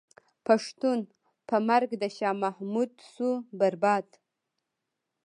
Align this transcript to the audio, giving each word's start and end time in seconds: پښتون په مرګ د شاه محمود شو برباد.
پښتون 0.45 0.99
په 1.47 1.55
مرګ 1.69 1.89
د 2.01 2.03
شاه 2.17 2.35
محمود 2.43 2.91
شو 3.11 3.29
برباد. 3.59 4.05